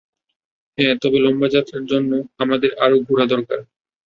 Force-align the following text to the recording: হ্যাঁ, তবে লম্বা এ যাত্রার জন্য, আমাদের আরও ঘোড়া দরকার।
হ্যাঁ, 0.77 0.95
তবে 1.01 1.17
লম্বা 1.19 1.47
এ 1.47 1.55
যাত্রার 1.55 1.83
জন্য, 1.85 2.11
আমাদের 2.39 2.71
আরও 2.83 2.97
ঘোড়া 3.07 3.25
দরকার। 3.25 3.59